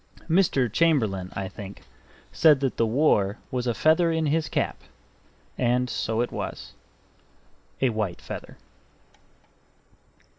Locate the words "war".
2.87-3.37